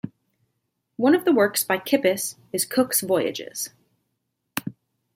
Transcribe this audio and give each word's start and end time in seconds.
One 0.95 1.13
of 1.13 1.25
the 1.25 1.31
works 1.31 1.63
by 1.63 1.77
Kippis 1.77 2.33
is 2.51 2.65
"Cook's 2.65 3.01
Voyages". 3.01 3.69